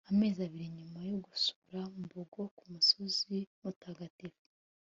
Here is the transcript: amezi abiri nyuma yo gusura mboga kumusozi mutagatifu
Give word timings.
amezi 0.11 0.39
abiri 0.47 0.73
nyuma 0.77 0.99
yo 1.11 1.17
gusura 1.25 1.79
mboga 2.01 2.41
kumusozi 2.57 3.37
mutagatifu 3.61 4.43